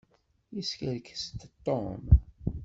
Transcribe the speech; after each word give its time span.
Yeskerkes-d 0.55 1.39
Tom. 1.65 2.03